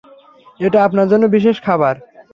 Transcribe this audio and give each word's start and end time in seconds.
এটা 0.59 0.79
আপনার 0.83 1.07
জন্য 1.11 1.23
বিশেষ 1.35 1.57
খাবার। 1.63 1.95